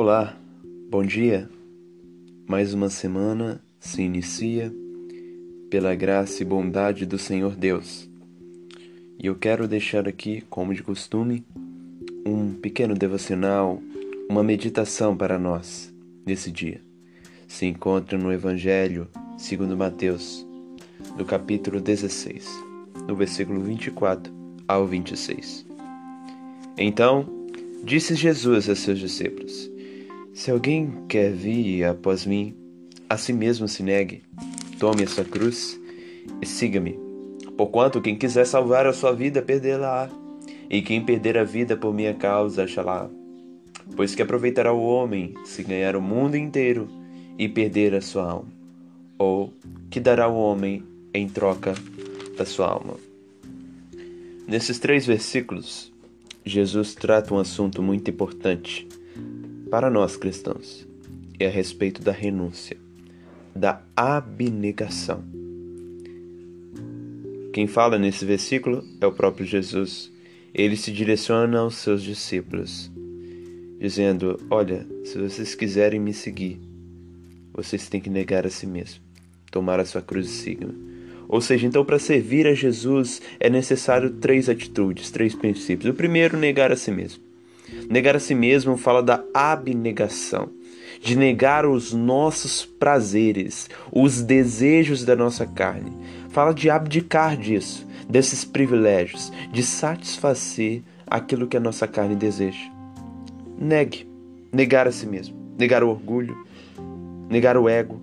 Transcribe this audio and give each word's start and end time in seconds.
Olá, 0.00 0.38
bom 0.88 1.02
dia. 1.02 1.50
Mais 2.46 2.72
uma 2.72 2.88
semana 2.88 3.60
se 3.80 4.00
inicia 4.00 4.72
pela 5.68 5.92
graça 5.96 6.40
e 6.40 6.46
bondade 6.46 7.04
do 7.04 7.18
Senhor 7.18 7.56
Deus. 7.56 8.08
E 9.18 9.26
eu 9.26 9.34
quero 9.34 9.66
deixar 9.66 10.06
aqui, 10.06 10.40
como 10.48 10.72
de 10.72 10.84
costume, 10.84 11.44
um 12.24 12.54
pequeno 12.54 12.94
devocional, 12.94 13.82
uma 14.30 14.44
meditação 14.44 15.16
para 15.16 15.36
nós 15.36 15.92
nesse 16.24 16.52
dia. 16.52 16.80
Se 17.48 17.66
encontra 17.66 18.16
no 18.16 18.32
Evangelho 18.32 19.08
segundo 19.36 19.76
Mateus, 19.76 20.46
no 21.18 21.24
capítulo 21.24 21.80
16, 21.80 22.48
no 23.04 23.16
versículo 23.16 23.60
24 23.62 24.32
ao 24.68 24.86
26. 24.86 25.66
Então, 26.78 27.26
disse 27.82 28.14
Jesus 28.14 28.70
a 28.70 28.76
seus 28.76 29.00
discípulos: 29.00 29.68
se 30.38 30.52
alguém 30.52 30.92
quer 31.08 31.32
vir 31.32 31.82
após 31.82 32.24
mim, 32.24 32.54
a 33.10 33.18
si 33.18 33.32
mesmo 33.32 33.66
se 33.66 33.82
negue, 33.82 34.22
tome 34.78 35.02
a 35.02 35.06
sua 35.08 35.24
cruz 35.24 35.76
e 36.40 36.46
siga-me. 36.46 36.96
Porquanto 37.56 38.00
quem 38.00 38.16
quiser 38.16 38.46
salvar 38.46 38.86
a 38.86 38.92
sua 38.92 39.10
vida, 39.10 39.42
perdê-la-á, 39.42 40.08
e 40.70 40.80
quem 40.80 41.04
perder 41.04 41.36
a 41.36 41.42
vida 41.42 41.76
por 41.76 41.92
minha 41.92 42.14
causa, 42.14 42.62
achará. 42.62 43.10
Pois 43.96 44.14
que 44.14 44.22
aproveitará 44.22 44.72
o 44.72 44.80
homem 44.80 45.34
se 45.44 45.64
ganhar 45.64 45.96
o 45.96 46.00
mundo 46.00 46.36
inteiro 46.36 46.88
e 47.36 47.48
perder 47.48 47.96
a 47.96 48.00
sua 48.00 48.30
alma? 48.30 48.52
Ou 49.18 49.52
que 49.90 49.98
dará 49.98 50.28
o 50.28 50.36
homem 50.38 50.84
em 51.12 51.28
troca 51.28 51.74
da 52.36 52.44
sua 52.44 52.68
alma? 52.68 52.94
Nesses 54.46 54.78
três 54.78 55.04
versículos, 55.04 55.92
Jesus 56.44 56.94
trata 56.94 57.34
um 57.34 57.38
assunto 57.38 57.82
muito 57.82 58.08
importante 58.08 58.86
para 59.70 59.90
nós 59.90 60.16
cristãos 60.16 60.86
é 61.38 61.46
a 61.46 61.50
respeito 61.50 62.02
da 62.02 62.10
renúncia, 62.10 62.76
da 63.54 63.82
abnegação. 63.94 65.22
Quem 67.52 67.66
fala 67.66 67.98
nesse 67.98 68.24
versículo 68.24 68.84
é 69.00 69.06
o 69.06 69.12
próprio 69.12 69.46
Jesus. 69.46 70.10
Ele 70.54 70.76
se 70.76 70.90
direciona 70.90 71.58
aos 71.58 71.76
seus 71.76 72.02
discípulos, 72.02 72.90
dizendo: 73.78 74.40
Olha, 74.50 74.86
se 75.04 75.18
vocês 75.18 75.54
quiserem 75.54 76.00
me 76.00 76.14
seguir, 76.14 76.58
vocês 77.52 77.88
têm 77.88 78.00
que 78.00 78.10
negar 78.10 78.46
a 78.46 78.50
si 78.50 78.66
mesmo, 78.66 79.00
tomar 79.50 79.80
a 79.80 79.84
sua 79.84 80.00
cruz 80.00 80.26
e 80.26 80.32
sigam. 80.32 80.74
Ou 81.28 81.42
seja, 81.42 81.66
então 81.66 81.84
para 81.84 81.98
servir 81.98 82.46
a 82.46 82.54
Jesus 82.54 83.20
é 83.38 83.50
necessário 83.50 84.10
três 84.10 84.48
atitudes, 84.48 85.10
três 85.10 85.34
princípios. 85.34 85.92
O 85.92 85.94
primeiro, 85.94 86.38
negar 86.38 86.72
a 86.72 86.76
si 86.76 86.90
mesmo. 86.90 87.27
Negar 87.88 88.16
a 88.16 88.20
si 88.20 88.34
mesmo 88.34 88.76
fala 88.76 89.02
da 89.02 89.24
abnegação, 89.32 90.50
de 91.00 91.16
negar 91.16 91.64
os 91.64 91.94
nossos 91.94 92.64
prazeres, 92.64 93.70
os 93.90 94.20
desejos 94.20 95.04
da 95.04 95.16
nossa 95.16 95.46
carne. 95.46 95.92
Fala 96.28 96.52
de 96.52 96.68
abdicar 96.68 97.36
disso, 97.36 97.86
desses 98.06 98.44
privilégios, 98.44 99.32
de 99.50 99.62
satisfazer 99.62 100.82
aquilo 101.06 101.46
que 101.46 101.56
a 101.56 101.60
nossa 101.60 101.88
carne 101.88 102.14
deseja. 102.14 102.70
Negue, 103.56 104.06
negar 104.52 104.86
a 104.86 104.92
si 104.92 105.06
mesmo, 105.06 105.34
negar 105.58 105.82
o 105.82 105.88
orgulho, 105.88 106.36
negar 107.30 107.56
o 107.56 107.68
ego, 107.68 108.00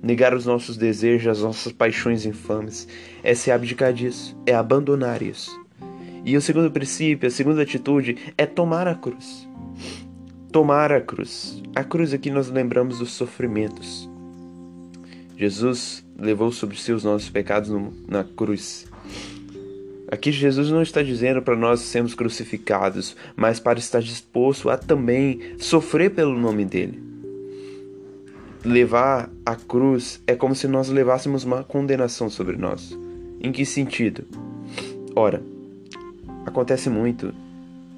negar 0.00 0.34
os 0.34 0.46
nossos 0.46 0.76
desejos, 0.76 1.26
as 1.26 1.42
nossas 1.42 1.72
paixões 1.72 2.24
infames. 2.24 2.86
É 3.24 3.34
se 3.34 3.50
abdicar 3.50 3.92
disso, 3.92 4.36
é 4.46 4.54
abandonar 4.54 5.20
isso. 5.20 5.65
E 6.26 6.36
o 6.36 6.40
segundo 6.40 6.68
princípio, 6.72 7.28
a 7.28 7.30
segunda 7.30 7.62
atitude 7.62 8.18
é 8.36 8.44
tomar 8.44 8.88
a 8.88 8.96
cruz. 8.96 9.48
Tomar 10.50 10.90
a 10.90 11.00
cruz. 11.00 11.62
A 11.72 11.84
cruz 11.84 12.12
aqui 12.12 12.32
nós 12.32 12.50
lembramos 12.50 12.98
dos 12.98 13.12
sofrimentos. 13.12 14.10
Jesus 15.36 16.04
levou 16.18 16.50
sobre 16.50 16.76
si 16.76 16.90
os 16.90 17.04
nossos 17.04 17.30
pecados 17.30 17.70
no, 17.70 17.92
na 18.08 18.24
cruz. 18.24 18.88
Aqui 20.08 20.32
Jesus 20.32 20.68
não 20.68 20.82
está 20.82 21.00
dizendo 21.00 21.40
para 21.42 21.54
nós 21.54 21.78
sermos 21.78 22.12
crucificados, 22.12 23.16
mas 23.36 23.60
para 23.60 23.78
estar 23.78 24.02
disposto 24.02 24.68
a 24.68 24.76
também 24.76 25.54
sofrer 25.58 26.10
pelo 26.10 26.36
nome 26.36 26.64
dele. 26.64 27.00
Levar 28.64 29.30
a 29.44 29.54
cruz 29.54 30.20
é 30.26 30.34
como 30.34 30.56
se 30.56 30.66
nós 30.66 30.88
levássemos 30.88 31.44
uma 31.44 31.62
condenação 31.62 32.28
sobre 32.28 32.56
nós. 32.56 32.98
Em 33.40 33.52
que 33.52 33.64
sentido? 33.64 34.24
Ora, 35.14 35.40
Acontece 36.46 36.88
muito. 36.88 37.34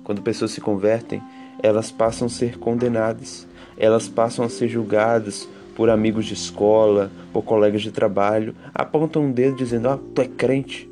Quando 0.03 0.23
pessoas 0.23 0.53
se 0.53 0.61
convertem, 0.61 1.23
elas 1.63 1.91
passam 1.91 2.27
a 2.27 2.31
ser 2.31 2.59
condenadas, 2.59 3.47
elas 3.77 4.09
passam 4.09 4.45
a 4.45 4.49
ser 4.49 4.69
julgadas 4.69 5.47
por 5.77 5.91
amigos 5.91 6.25
de 6.25 6.33
escola, 6.33 7.13
por 7.33 7.43
colegas 7.43 7.83
de 7.83 7.93
trabalho, 7.93 8.55
apontam 8.75 9.27
um 9.27 9.31
dedo 9.31 9.57
dizendo: 9.57 9.89
Ah, 9.91 9.99
tu 10.15 10.23
é 10.23 10.27
crente, 10.27 10.91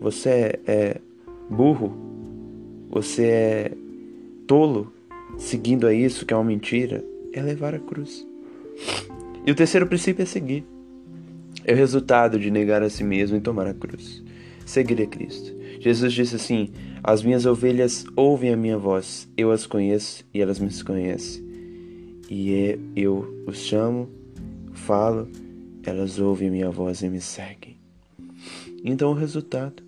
você 0.00 0.28
é, 0.28 0.60
é 0.66 0.96
burro, 1.48 1.96
você 2.90 3.24
é 3.24 3.72
tolo, 4.46 4.92
seguindo 5.38 5.86
a 5.86 5.94
isso 5.94 6.26
que 6.26 6.34
é 6.34 6.36
uma 6.36 6.44
mentira, 6.44 7.04
é 7.32 7.40
levar 7.40 7.74
a 7.76 7.78
cruz. 7.78 8.26
E 9.46 9.52
o 9.52 9.54
terceiro 9.54 9.86
princípio 9.86 10.24
é 10.24 10.26
seguir. 10.26 10.64
É 11.64 11.72
o 11.72 11.76
resultado 11.76 12.38
de 12.38 12.50
negar 12.50 12.82
a 12.82 12.90
si 12.90 13.04
mesmo 13.04 13.36
e 13.36 13.40
tomar 13.40 13.66
a 13.66 13.74
cruz. 13.74 14.22
Seguir 14.66 15.00
a 15.02 15.06
Cristo. 15.06 15.59
Jesus 15.80 16.12
disse 16.12 16.36
assim: 16.36 16.70
As 17.02 17.22
minhas 17.22 17.46
ovelhas 17.46 18.04
ouvem 18.14 18.52
a 18.52 18.56
minha 18.56 18.76
voz, 18.76 19.26
eu 19.36 19.50
as 19.50 19.66
conheço 19.66 20.24
e 20.32 20.40
elas 20.40 20.60
me 20.60 20.68
conhecem. 20.84 21.42
E 22.28 22.52
é, 22.52 22.78
eu 22.94 23.42
os 23.46 23.58
chamo, 23.58 24.08
falo, 24.72 25.26
elas 25.82 26.18
ouvem 26.18 26.48
a 26.48 26.52
minha 26.52 26.70
voz 26.70 27.02
e 27.02 27.08
me 27.08 27.20
seguem. 27.20 27.78
Então, 28.84 29.10
o 29.10 29.14
resultado: 29.14 29.82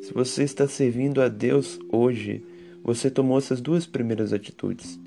se 0.00 0.14
você 0.14 0.44
está 0.44 0.68
servindo 0.68 1.20
a 1.20 1.28
Deus 1.28 1.78
hoje, 1.92 2.42
você 2.82 3.10
tomou 3.10 3.36
essas 3.36 3.60
duas 3.60 3.84
primeiras 3.84 4.32
atitudes, 4.32 4.98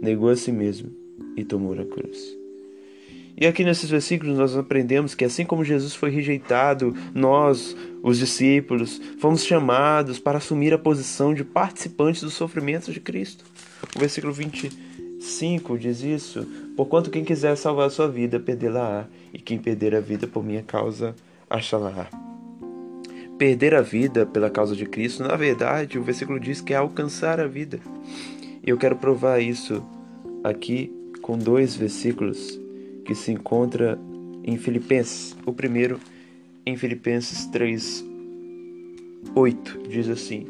negou 0.00 0.28
a 0.28 0.36
si 0.36 0.52
mesmo 0.52 0.90
e 1.36 1.44
tomou 1.44 1.72
a 1.72 1.84
cruz. 1.84 2.45
E 3.36 3.46
aqui 3.46 3.62
nesses 3.62 3.90
versículos 3.90 4.38
nós 4.38 4.56
aprendemos 4.56 5.14
que 5.14 5.24
assim 5.24 5.44
como 5.44 5.62
Jesus 5.62 5.94
foi 5.94 6.08
rejeitado, 6.08 6.94
nós, 7.14 7.76
os 8.02 8.18
discípulos, 8.18 9.00
fomos 9.18 9.44
chamados 9.44 10.18
para 10.18 10.38
assumir 10.38 10.72
a 10.72 10.78
posição 10.78 11.34
de 11.34 11.44
participantes 11.44 12.22
dos 12.22 12.32
sofrimentos 12.32 12.94
de 12.94 13.00
Cristo. 13.00 13.44
O 13.94 13.98
versículo 13.98 14.32
25 14.32 15.78
diz 15.78 16.02
isso: 16.02 16.46
Porquanto 16.74 17.10
quem 17.10 17.24
quiser 17.24 17.56
salvar 17.56 17.88
a 17.88 17.90
sua 17.90 18.08
vida, 18.08 18.40
perdê-la-á, 18.40 19.04
e 19.34 19.38
quem 19.38 19.58
perder 19.58 19.94
a 19.94 20.00
vida 20.00 20.26
por 20.26 20.42
minha 20.42 20.62
causa, 20.62 21.14
achá-la-á. 21.50 22.08
Perder 23.36 23.74
a 23.74 23.82
vida 23.82 24.24
pela 24.24 24.48
causa 24.48 24.74
de 24.74 24.86
Cristo, 24.86 25.22
na 25.22 25.36
verdade, 25.36 25.98
o 25.98 26.02
versículo 26.02 26.40
diz 26.40 26.62
que 26.62 26.72
é 26.72 26.76
alcançar 26.76 27.38
a 27.38 27.46
vida. 27.46 27.80
E 28.66 28.70
eu 28.70 28.78
quero 28.78 28.96
provar 28.96 29.40
isso 29.40 29.84
aqui 30.42 30.90
com 31.20 31.36
dois 31.36 31.76
versículos 31.76 32.58
que 33.06 33.14
se 33.14 33.32
encontra 33.32 33.98
em 34.44 34.58
Filipenses. 34.58 35.36
O 35.46 35.52
primeiro, 35.52 36.00
em 36.66 36.76
Filipenses 36.76 37.46
3, 37.46 38.04
8, 39.34 39.82
diz 39.88 40.08
assim: 40.08 40.46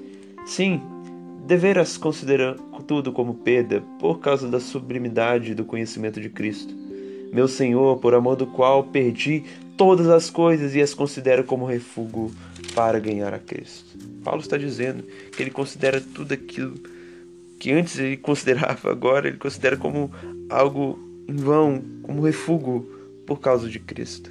Sim, 0.46 0.80
deverás 1.46 1.96
considerar 1.96 2.56
tudo 2.86 3.12
como 3.12 3.34
perda 3.34 3.82
por 3.98 4.20
causa 4.20 4.48
da 4.48 4.60
sublimidade 4.60 5.54
do 5.54 5.64
conhecimento 5.64 6.20
de 6.20 6.28
Cristo, 6.28 6.74
meu 7.32 7.48
Senhor, 7.48 7.98
por 7.98 8.14
amor 8.14 8.36
do 8.36 8.46
qual 8.46 8.84
perdi 8.84 9.44
todas 9.76 10.08
as 10.08 10.30
coisas 10.30 10.74
e 10.74 10.80
as 10.80 10.94
considero 10.94 11.44
como 11.44 11.66
refúgio 11.66 12.30
para 12.74 12.98
ganhar 12.98 13.34
a 13.34 13.38
Cristo. 13.38 13.98
Paulo 14.22 14.40
está 14.40 14.56
dizendo 14.56 15.04
que 15.36 15.42
ele 15.42 15.50
considera 15.50 16.00
tudo 16.00 16.32
aquilo 16.32 16.74
que 17.58 17.72
antes 17.72 17.98
ele 17.98 18.16
considerava, 18.16 18.90
agora 18.90 19.28
ele 19.28 19.38
considera 19.38 19.76
como 19.76 20.10
algo 20.48 21.05
vão, 21.28 21.82
como 22.02 22.22
refúgio 22.24 22.82
por 23.26 23.40
causa 23.40 23.68
de 23.68 23.78
Cristo. 23.78 24.30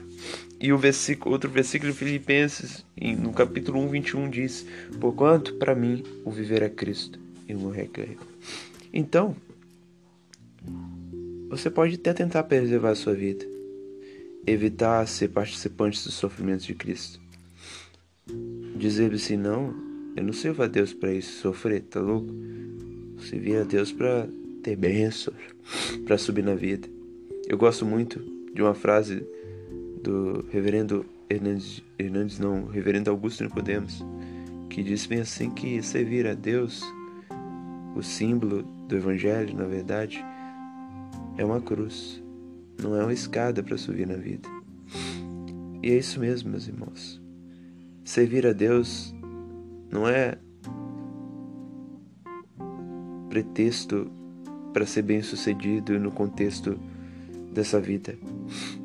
E 0.60 0.72
o 0.72 0.78
versículo, 0.78 1.34
outro 1.34 1.50
versículo 1.50 1.92
de 1.92 1.98
Filipenses, 1.98 2.86
no 3.20 3.34
capítulo 3.34 3.80
1, 3.82 3.90
21, 3.90 4.30
diz: 4.30 4.66
Porquanto 5.00 5.54
para 5.56 5.76
mim 5.76 6.04
o 6.24 6.32
viver 6.32 6.62
é 6.62 6.70
Cristo 6.70 7.20
e 7.48 7.54
o 7.54 7.60
morrer 7.60 7.84
é 7.84 7.88
ganho. 7.88 8.18
Então, 8.94 9.36
você 11.50 11.70
pode 11.70 11.96
até 11.96 12.14
tentar 12.14 12.44
preservar 12.44 12.92
a 12.92 12.96
sua 12.96 13.14
vida, 13.14 13.46
evitar 14.48 15.06
ser 15.08 15.30
participante 15.30 16.04
dos 16.04 16.14
sofrimentos 16.14 16.66
de 16.66 16.74
Cristo. 16.74 17.20
Dizer 18.78 19.14
assim: 19.14 19.36
não, 19.36 19.76
eu 20.16 20.24
não 20.24 20.34
sirvo 20.34 20.64
a 20.64 20.68
Deus 20.68 20.94
para 20.94 21.14
isso, 21.14 21.42
sofrer, 21.42 21.82
tá 21.84 22.00
louco? 22.00 22.34
Servir 23.30 23.58
a 23.58 23.64
Deus 23.64 23.92
para 23.92 24.28
ter 24.66 24.76
bênçãos, 24.76 25.38
para 26.08 26.18
subir 26.18 26.44
na 26.44 26.56
vida. 26.56 26.88
Eu 27.48 27.56
gosto 27.56 27.86
muito 27.86 28.20
de 28.52 28.64
uma 28.64 28.74
frase 28.74 29.24
do 30.02 30.44
reverendo 30.50 31.06
Hernandes, 31.30 31.84
Hernandes 32.00 32.40
não, 32.40 32.66
reverendo 32.66 33.12
Augusto 33.12 33.44
Nicodemos, 33.44 34.04
que 34.68 34.82
diz 34.82 35.06
bem 35.06 35.20
assim 35.20 35.52
que 35.52 35.84
servir 35.84 36.26
a 36.26 36.34
Deus 36.34 36.82
o 37.96 38.02
símbolo 38.02 38.64
do 38.88 38.96
Evangelho, 38.96 39.56
na 39.56 39.66
verdade, 39.66 40.26
é 41.38 41.46
uma 41.46 41.62
cruz, 41.62 42.24
não 42.82 42.96
é 42.96 43.04
uma 43.04 43.14
escada 43.14 43.62
para 43.62 43.78
subir 43.78 44.08
na 44.08 44.16
vida. 44.16 44.50
E 45.84 45.92
é 45.92 45.98
isso 45.98 46.20
mesmo, 46.20 46.50
meus 46.50 46.68
irmãos. 46.68 47.22
Servir 48.04 48.48
a 48.48 48.52
Deus 48.52 49.14
não 49.92 50.08
é 50.08 50.40
pretexto 53.30 54.12
para 54.76 54.86
ser 54.86 55.04
bem 55.04 55.22
sucedido 55.22 55.98
no 55.98 56.12
contexto 56.12 56.78
dessa 57.54 57.80
vida. 57.80 58.18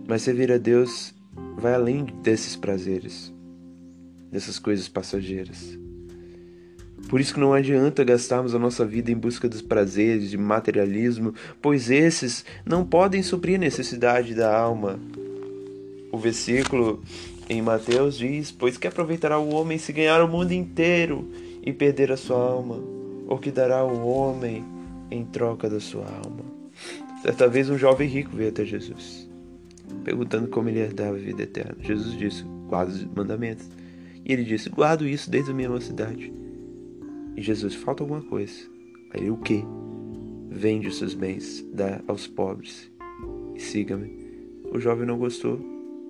Mas 0.07 0.23
servir 0.23 0.53
a 0.53 0.57
Deus 0.57 1.13
vai 1.57 1.75
além 1.75 2.05
desses 2.23 2.55
prazeres, 2.55 3.35
dessas 4.31 4.57
coisas 4.57 4.87
passageiras. 4.89 5.77
Por 7.09 7.21
isso 7.21 7.35
que 7.35 7.41
não 7.41 7.53
adianta 7.53 8.05
gastarmos 8.05 8.55
a 8.55 8.59
nossa 8.59 8.87
vida 8.87 9.11
em 9.11 9.17
busca 9.17 9.49
dos 9.49 9.63
prazeres, 9.63 10.31
de 10.31 10.39
materialismo, 10.39 11.35
pois 11.61 11.91
esses 11.91 12.45
não 12.65 12.87
podem 12.87 13.21
suprir 13.21 13.57
a 13.57 13.59
necessidade 13.59 14.33
da 14.33 14.57
alma. 14.57 14.97
O 16.13 16.19
versículo 16.19 17.03
em 17.49 17.61
Mateus 17.61 18.17
diz: 18.17 18.53
Pois 18.53 18.77
que 18.77 18.87
aproveitará 18.87 19.41
o 19.41 19.53
homem 19.53 19.77
se 19.77 19.93
ganhar 19.93 20.23
o 20.23 20.29
mundo 20.29 20.53
inteiro 20.53 21.29
e 21.65 21.73
perder 21.73 22.13
a 22.13 22.17
sua 22.17 22.39
alma? 22.39 22.79
Ou 23.27 23.39
que 23.39 23.51
dará 23.51 23.85
o 23.85 24.07
homem 24.07 24.79
em 25.11 25.25
troca 25.25 25.69
da 25.69 25.81
sua 25.81 26.07
alma? 26.07 26.45
Certa 27.23 27.49
vez 27.49 27.69
um 27.69 27.77
jovem 27.77 28.09
rico 28.09 28.37
veio 28.37 28.49
até 28.49 28.65
Jesus, 28.65 29.29
perguntando 30.05 30.49
como 30.49 30.69
ele 30.69 30.81
herdava 30.81 31.17
a 31.17 31.21
vida 31.21 31.43
eterna. 31.43 31.77
Jesus 31.81 32.17
disse: 32.17 32.45
Guarda 32.69 32.93
os 32.93 33.05
mandamentos. 33.05 33.69
E 34.25 34.33
ele 34.33 34.45
disse: 34.45 34.71
Guardo 34.71 35.07
isso 35.07 35.31
desde 35.31 35.51
a 35.51 35.55
minha 35.55 35.69
mocidade. 35.69 36.33
E 37.37 37.43
Jesus, 37.43 37.75
falta 37.75 38.03
alguma 38.03 38.23
coisa. 38.23 38.55
Aí 39.13 39.31
o 39.31 39.37
que? 39.37 39.65
Vende 40.49 40.89
os 40.89 40.99
seus 40.99 41.15
bens, 41.15 41.65
dá 41.73 42.01
aos 42.07 42.27
pobres 42.27 42.91
e 43.55 43.61
siga-me. 43.61 44.19
O 44.73 44.81
jovem 44.81 45.07
não 45.07 45.19
gostou, 45.19 45.61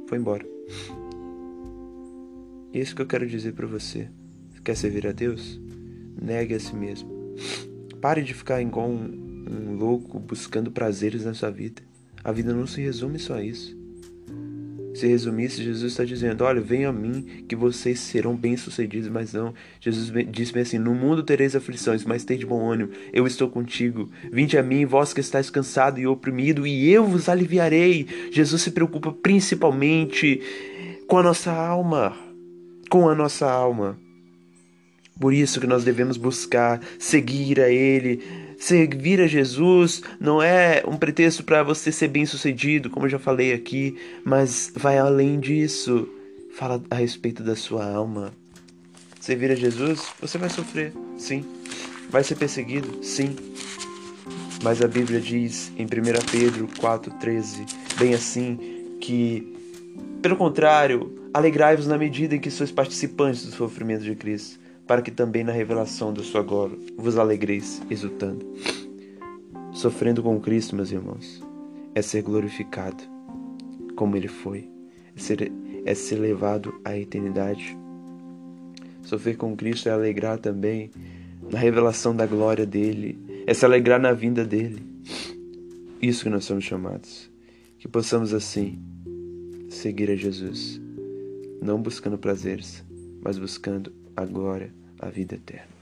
foi 0.06 0.18
embora. 0.18 0.46
É 2.72 2.78
isso 2.78 2.94
que 2.94 3.02
eu 3.02 3.06
quero 3.06 3.26
dizer 3.26 3.52
para 3.52 3.66
você. 3.66 4.08
Quer 4.64 4.76
servir 4.76 5.06
a 5.06 5.12
Deus? 5.12 5.60
Negue 6.20 6.54
a 6.54 6.60
si 6.60 6.76
mesmo. 6.76 7.10
Pare 8.00 8.22
de 8.22 8.34
ficar 8.34 8.60
igual 8.60 8.88
um, 8.88 9.46
um 9.50 9.76
louco 9.76 10.18
buscando 10.18 10.70
prazeres 10.70 11.24
na 11.24 11.34
sua 11.34 11.50
vida. 11.50 11.82
A 12.22 12.32
vida 12.32 12.52
não 12.52 12.66
se 12.66 12.80
resume 12.80 13.18
só 13.18 13.34
a 13.34 13.42
isso. 13.42 13.78
Se 14.94 15.06
resumisse, 15.06 15.62
Jesus 15.62 15.92
está 15.92 16.04
dizendo: 16.04 16.42
Olha, 16.42 16.60
venha 16.60 16.88
a 16.88 16.92
mim 16.92 17.44
que 17.48 17.54
vocês 17.54 18.00
serão 18.00 18.34
bem-sucedidos, 18.34 19.08
mas 19.08 19.32
não. 19.32 19.54
Jesus 19.80 20.12
disse-me 20.28 20.62
assim: 20.62 20.78
No 20.78 20.94
mundo 20.94 21.22
tereis 21.22 21.54
aflições, 21.54 22.04
mas 22.04 22.24
de 22.24 22.44
bom 22.44 22.68
ânimo, 22.68 22.90
eu 23.12 23.26
estou 23.26 23.48
contigo. 23.48 24.10
Vinde 24.32 24.58
a 24.58 24.62
mim, 24.62 24.84
vós 24.84 25.12
que 25.12 25.20
estáis 25.20 25.48
cansado 25.48 26.00
e 26.00 26.06
oprimido, 26.06 26.66
e 26.66 26.90
eu 26.90 27.06
vos 27.06 27.28
aliviarei. 27.28 28.06
Jesus 28.32 28.62
se 28.62 28.72
preocupa 28.72 29.12
principalmente 29.12 30.40
com 31.06 31.18
a 31.18 31.22
nossa 31.22 31.52
alma 31.52 32.16
com 32.90 33.08
a 33.08 33.14
nossa 33.14 33.48
alma. 33.48 33.96
Por 35.20 35.34
isso 35.34 35.60
que 35.60 35.66
nós 35.66 35.84
devemos 35.84 36.16
buscar 36.16 36.80
seguir 36.98 37.60
a 37.60 37.68
Ele. 37.68 38.22
Servir 38.58 39.20
a 39.20 39.26
Jesus 39.26 40.02
não 40.18 40.42
é 40.42 40.82
um 40.86 40.96
pretexto 40.96 41.44
para 41.44 41.62
você 41.62 41.92
ser 41.92 42.08
bem 42.08 42.24
sucedido, 42.24 42.90
como 42.90 43.06
eu 43.06 43.10
já 43.10 43.18
falei 43.18 43.52
aqui, 43.52 43.96
mas 44.24 44.72
vai 44.74 44.98
além 44.98 45.38
disso. 45.38 46.08
Fala 46.56 46.82
a 46.90 46.94
respeito 46.94 47.42
da 47.42 47.54
sua 47.54 47.84
alma. 47.86 48.32
Servir 49.20 49.50
a 49.50 49.54
Jesus, 49.54 50.06
você 50.18 50.38
vai 50.38 50.48
sofrer, 50.48 50.92
sim. 51.18 51.44
Vai 52.08 52.24
ser 52.24 52.36
perseguido, 52.36 53.04
sim. 53.04 53.36
Mas 54.62 54.82
a 54.82 54.88
Bíblia 54.88 55.20
diz 55.20 55.70
em 55.76 55.84
1 55.84 55.88
Pedro 56.30 56.66
4,13, 56.80 57.66
bem 57.98 58.14
assim, 58.14 58.58
que, 59.00 59.54
pelo 60.22 60.36
contrário, 60.36 61.20
Alegrai-vos 61.32 61.86
na 61.86 61.96
medida 61.96 62.34
em 62.34 62.40
que 62.40 62.50
sois 62.50 62.72
participantes 62.72 63.46
do 63.46 63.52
sofrimento 63.52 64.02
de 64.02 64.16
Cristo, 64.16 64.58
para 64.90 65.02
que 65.02 65.12
também 65.12 65.44
na 65.44 65.52
revelação 65.52 66.12
da 66.12 66.20
sua 66.20 66.42
glória 66.42 66.76
vos 66.96 67.16
alegreis, 67.16 67.80
exultando. 67.88 68.44
Sofrendo 69.72 70.20
com 70.20 70.40
Cristo, 70.40 70.74
meus 70.74 70.90
irmãos, 70.90 71.40
é 71.94 72.02
ser 72.02 72.22
glorificado, 72.22 73.00
como 73.94 74.16
Ele 74.16 74.26
foi, 74.26 74.68
é 75.16 75.20
ser, 75.20 75.52
é 75.84 75.94
ser 75.94 76.16
levado 76.16 76.74
à 76.84 76.98
eternidade. 76.98 77.78
Sofrer 79.02 79.36
com 79.36 79.54
Cristo 79.54 79.88
é 79.88 79.92
alegrar 79.92 80.38
também 80.38 80.90
na 81.48 81.60
revelação 81.60 82.12
da 82.12 82.26
glória 82.26 82.66
dele, 82.66 83.16
é 83.46 83.54
se 83.54 83.64
alegrar 83.64 84.00
na 84.00 84.10
vinda 84.10 84.44
dele. 84.44 84.82
Isso 86.02 86.24
que 86.24 86.30
nós 86.30 86.44
somos 86.44 86.64
chamados. 86.64 87.30
Que 87.78 87.86
possamos 87.86 88.34
assim 88.34 88.76
seguir 89.68 90.10
a 90.10 90.16
Jesus 90.16 90.80
não 91.62 91.80
buscando 91.80 92.18
prazeres, 92.18 92.84
mas 93.22 93.38
buscando 93.38 93.92
a 94.16 94.24
glória, 94.24 94.79
a 95.00 95.08
vida 95.10 95.36
eterna. 95.36 95.80